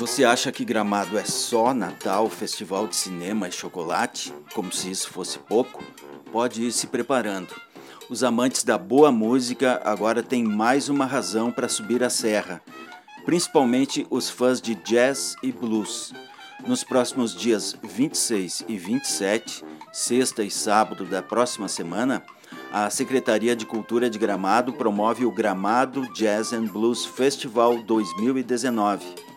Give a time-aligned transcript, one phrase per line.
[0.00, 4.32] Você acha que Gramado é só Natal, festival de cinema e chocolate?
[4.54, 5.84] Como se isso fosse pouco?
[6.32, 7.54] Pode ir se preparando.
[8.08, 12.62] Os amantes da boa música agora têm mais uma razão para subir a serra,
[13.26, 16.14] principalmente os fãs de jazz e blues.
[16.66, 19.62] Nos próximos dias 26 e 27,
[19.92, 22.22] sexta e sábado da próxima semana,
[22.72, 29.29] a Secretaria de Cultura de Gramado promove o Gramado Jazz and Blues Festival 2019.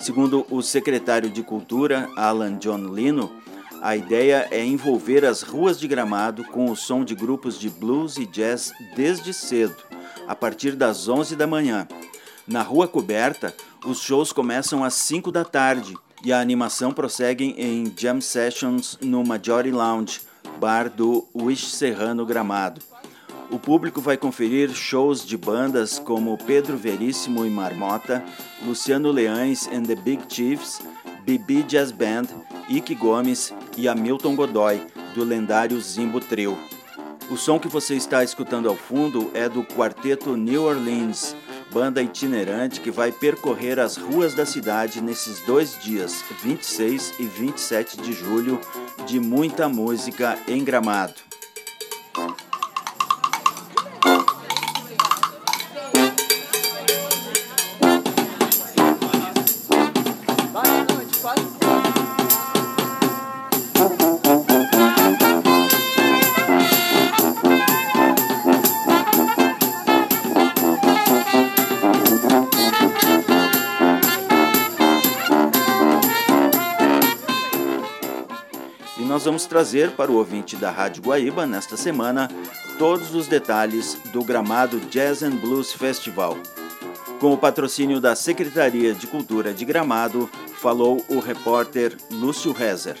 [0.00, 3.30] Segundo o secretário de Cultura, Alan John Lino,
[3.82, 8.16] a ideia é envolver as ruas de Gramado com o som de grupos de blues
[8.16, 9.76] e jazz desde cedo,
[10.26, 11.86] a partir das 11 da manhã.
[12.46, 13.54] Na rua coberta,
[13.84, 19.22] os shows começam às 5 da tarde e a animação prossegue em jam sessions no
[19.22, 20.22] Majority Lounge,
[20.58, 22.89] bar do Wish Serrano Gramado.
[23.50, 28.24] O público vai conferir shows de bandas como Pedro Veríssimo e Marmota,
[28.64, 30.80] Luciano Leães and the Big Chiefs,
[31.24, 32.26] Bibi Jazz Band,
[32.68, 34.80] Ike Gomes e Hamilton Godoy,
[35.16, 36.56] do lendário Zimbo Trio.
[37.28, 41.34] O som que você está escutando ao fundo é do quarteto New Orleans,
[41.72, 48.00] banda itinerante que vai percorrer as ruas da cidade nesses dois dias, 26 e 27
[48.00, 48.60] de julho,
[49.06, 51.29] de muita música em Gramado.
[79.10, 82.30] nós vamos trazer para o ouvinte da Rádio Guaíba nesta semana
[82.78, 86.38] todos os detalhes do Gramado Jazz and Blues Festival.
[87.18, 90.30] Com o patrocínio da Secretaria de Cultura de Gramado,
[90.60, 92.98] falou o repórter Lúcio Rezer.